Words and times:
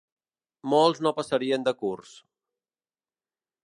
Molts 0.73 1.03
no 1.09 1.13
passarien 1.19 1.69
de 1.69 1.77
curs 1.85 2.17